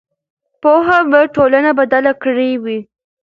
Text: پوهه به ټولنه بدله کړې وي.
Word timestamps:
پوهه 0.61 0.99
به 1.11 1.19
ټولنه 1.35 1.71
بدله 1.79 2.13
کړې 2.23 2.51
وي. 2.63 2.79